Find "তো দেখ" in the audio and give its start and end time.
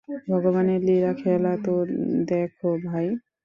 1.65-2.51